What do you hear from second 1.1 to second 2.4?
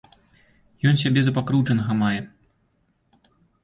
за пакрыўджанага мае.